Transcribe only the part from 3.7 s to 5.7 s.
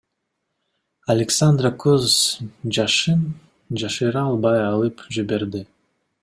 жашыра албай ыйлап жиберди.